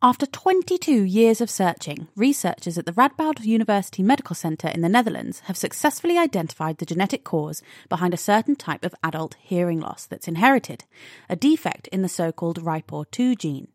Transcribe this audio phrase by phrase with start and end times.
[0.00, 5.40] After 22 years of searching, researchers at the Radboud University Medical Center in the Netherlands
[5.46, 10.28] have successfully identified the genetic cause behind a certain type of adult hearing loss that's
[10.28, 10.84] inherited,
[11.28, 13.66] a defect in the so called RIPOR2 gene.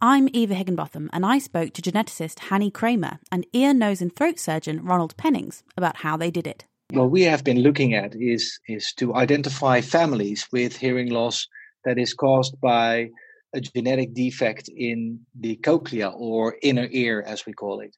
[0.00, 4.40] I'm Eva Higginbotham, and I spoke to geneticist Hanny Kramer and ear, nose, and throat
[4.40, 6.64] surgeon Ronald Pennings about how they did it.
[6.90, 11.46] What we have been looking at is, is to identify families with hearing loss
[11.84, 13.10] that is caused by
[13.54, 17.96] a genetic defect in the cochlea or inner ear, as we call it.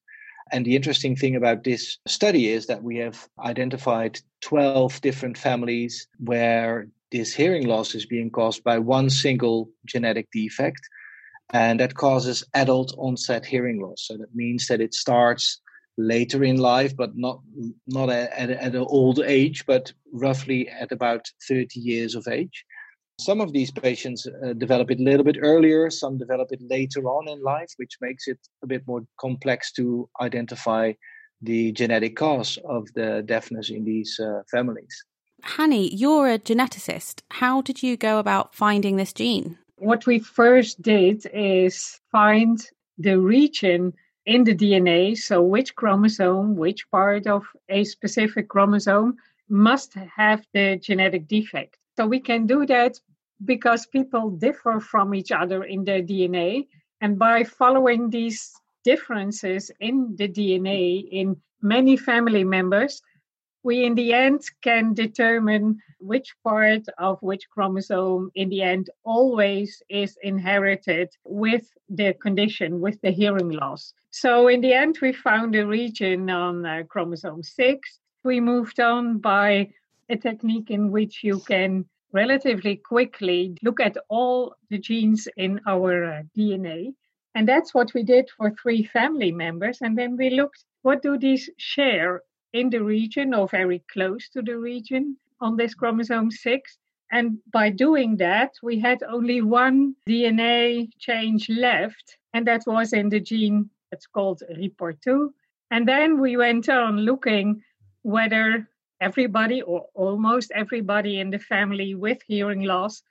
[0.50, 6.06] And the interesting thing about this study is that we have identified 12 different families
[6.18, 10.80] where this hearing loss is being caused by one single genetic defect.
[11.50, 14.06] And that causes adult onset hearing loss.
[14.06, 15.60] So that means that it starts
[15.98, 17.40] later in life, but not
[17.86, 22.64] not at, at, at an old age, but roughly at about 30 years of age.
[23.24, 27.02] Some of these patients uh, develop it a little bit earlier, some develop it later
[27.04, 30.92] on in life, which makes it a bit more complex to identify
[31.40, 35.04] the genetic cause of the deafness in these uh, families.
[35.42, 37.22] Hanny, you're a geneticist.
[37.30, 39.56] How did you go about finding this gene?
[39.76, 42.58] What we first did is find
[42.98, 43.92] the region
[44.26, 49.16] in the DNA, so which chromosome, which part of a specific chromosome
[49.48, 51.78] must have the genetic defect.
[51.96, 52.98] So we can do that
[53.44, 56.66] because people differ from each other in their DNA.
[57.00, 58.52] And by following these
[58.84, 63.02] differences in the DNA in many family members,
[63.64, 69.82] we in the end can determine which part of which chromosome in the end always
[69.88, 73.94] is inherited with the condition, with the hearing loss.
[74.10, 77.98] So in the end, we found a region on uh, chromosome 6.
[78.24, 79.72] We moved on by
[80.08, 86.04] a technique in which you can relatively quickly look at all the genes in our
[86.04, 86.94] uh, DNA.
[87.34, 89.78] And that's what we did for three family members.
[89.80, 94.42] And then we looked what do these share in the region or very close to
[94.42, 96.78] the region on this chromosome 6.
[97.10, 103.10] And by doing that, we had only one DNA change left, and that was in
[103.10, 105.28] the gene that's called RIPOR2.
[105.70, 107.62] And then we went on looking
[108.02, 108.68] whether
[109.02, 113.02] everybody or almost everybody in the family with hearing loss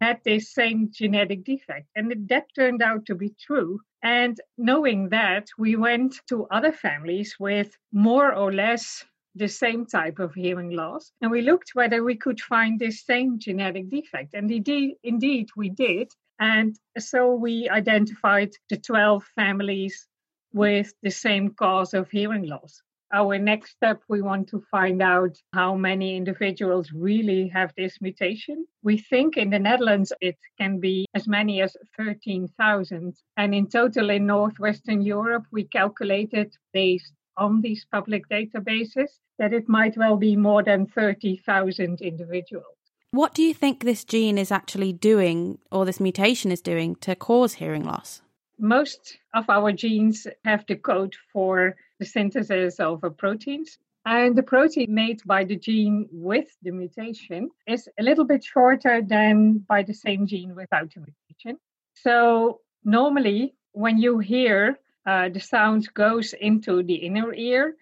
[0.00, 1.86] had this same genetic defect.
[1.96, 3.80] And that turned out to be true.
[4.02, 9.04] And knowing that, we went to other families with more or less
[9.34, 11.12] the same type of hearing loss.
[11.20, 14.34] And we looked whether we could find this same genetic defect.
[14.34, 16.08] And indeed, indeed we did.
[16.38, 20.06] And so we identified the 12 families
[20.52, 22.82] with the same cause of hearing loss
[23.16, 28.66] our next step, we want to find out how many individuals really have this mutation.
[28.82, 33.16] We think in the Netherlands it can be as many as 13,000.
[33.38, 39.66] And in total in Northwestern Europe, we calculated based on these public databases that it
[39.66, 42.76] might well be more than 30,000 individuals.
[43.12, 47.14] What do you think this gene is actually doing, or this mutation is doing, to
[47.14, 48.20] cause hearing loss?
[48.58, 53.78] Most of our genes have the code for the synthesis of proteins.
[54.04, 59.02] And the protein made by the gene with the mutation is a little bit shorter
[59.02, 61.58] than by the same gene without the mutation.
[61.94, 67.74] So normally, when you hear uh, the sound goes into the inner ear,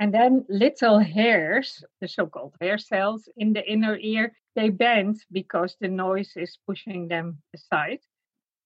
[0.00, 5.76] and then little hairs, the so-called hair cells in the inner ear, they bend because
[5.80, 8.00] the noise is pushing them aside.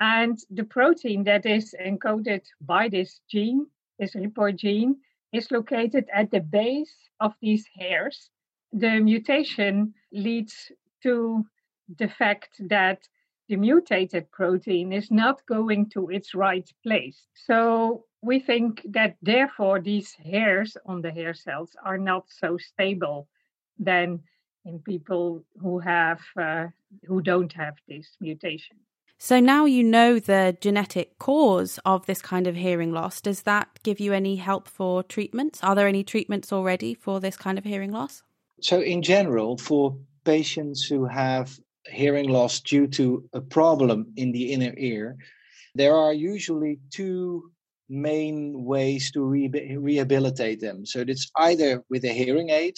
[0.01, 3.67] And the protein that is encoded by this gene
[3.99, 4.97] this RIPOR gene,
[5.33, 8.31] is located at the base of these hairs.
[8.73, 11.45] The mutation leads to
[11.99, 13.07] the fact that
[13.49, 17.29] the mutated protein is not going to its right place.
[17.35, 23.29] So we think that therefore these hairs on the hair cells are not so stable
[23.79, 24.21] than
[24.65, 26.67] in people who have uh,
[27.05, 28.77] who don't have this mutation.
[29.19, 33.21] So now you know the genetic cause of this kind of hearing loss.
[33.21, 35.63] Does that give you any help for treatments?
[35.63, 38.23] Are there any treatments already for this kind of hearing loss?
[38.61, 44.53] So, in general, for patients who have hearing loss due to a problem in the
[44.53, 45.17] inner ear,
[45.75, 47.51] there are usually two
[47.89, 50.85] main ways to re- rehabilitate them.
[50.85, 52.75] So, it's either with a hearing aid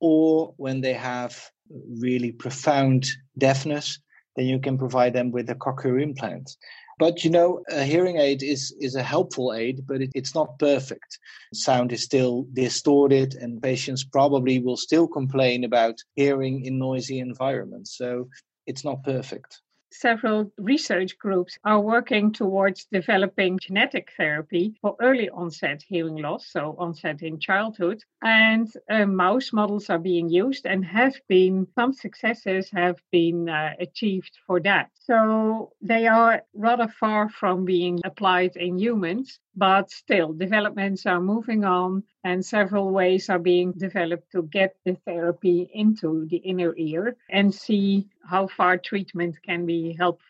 [0.00, 3.06] or when they have really profound
[3.38, 3.98] deafness
[4.38, 6.56] then you can provide them with a cochlear implant.
[6.98, 10.58] But you know, a hearing aid is is a helpful aid, but it, it's not
[10.58, 11.18] perfect.
[11.52, 17.96] Sound is still distorted, and patients probably will still complain about hearing in noisy environments.
[17.96, 18.28] So
[18.66, 19.60] it's not perfect.
[19.90, 26.74] Several research groups are working towards developing genetic therapy for early onset hearing loss, so
[26.78, 28.02] onset in childhood.
[28.22, 33.74] And uh, mouse models are being used and have been, some successes have been uh,
[33.80, 34.90] achieved for that.
[34.94, 41.64] So they are rather far from being applied in humans, but still developments are moving
[41.64, 47.16] on and several ways are being developed to get the therapy into the inner ear
[47.30, 50.24] and see how far treatment can be helpful.